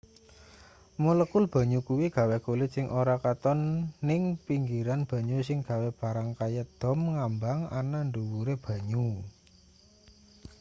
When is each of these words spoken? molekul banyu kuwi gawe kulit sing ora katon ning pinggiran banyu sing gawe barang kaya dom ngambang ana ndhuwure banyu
molekul 1.03 1.43
banyu 1.53 1.79
kuwi 1.87 2.05
gawe 2.15 2.37
kulit 2.45 2.69
sing 2.75 2.87
ora 3.01 3.15
katon 3.25 3.59
ning 4.07 4.21
pinggiran 4.47 5.01
banyu 5.11 5.37
sing 5.47 5.59
gawe 5.69 5.89
barang 5.99 6.29
kaya 6.39 6.63
dom 6.81 6.99
ngambang 7.15 7.61
ana 7.79 7.99
ndhuwure 8.09 8.53
banyu 8.65 9.07